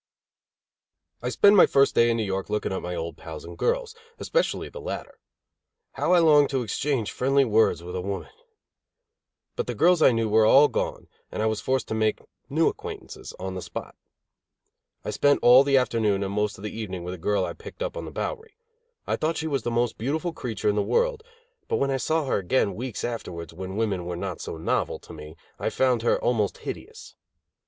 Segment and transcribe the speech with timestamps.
[1.23, 3.93] _I spent my first day in New York looking up my old pals and girls,
[4.17, 5.19] especially the latter.
[5.91, 8.31] How I longed to exchange friendly words with a woman!
[9.55, 12.17] But the girls I knew were all gone, and I was forced to make
[12.49, 13.95] new acquaintances on the spot.
[15.05, 17.83] I spent all the afternoon and most of the evening with a girl I picked
[17.83, 18.55] up on the Bowery;
[19.05, 21.21] I thought she was the most beautiful creature in the world;
[21.67, 25.13] but when I saw her again weeks afterwards, when women were not so novel to
[25.13, 27.13] me, I found her almost hideous.